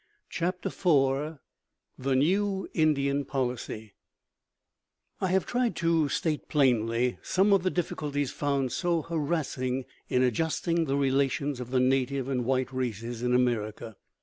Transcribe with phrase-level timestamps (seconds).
[0.31, 1.37] CHAPTER IV
[1.99, 3.93] THE NEW INDIAN POLICY
[5.19, 10.85] I have tried to state plainly some of the difficulties found so harassing in adjusting
[10.85, 13.95] the relations of the native and white races in America.